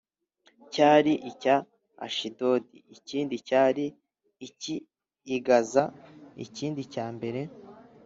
cyari 0.73 1.13
icya 1.29 1.55
Ashidodi 2.05 2.77
ikindi 2.97 3.35
cyari 3.47 3.85
icy 4.47 4.75
i 5.35 5.37
Gaza 5.45 5.83
ikindi 6.45 6.81
cyambere 6.95 7.41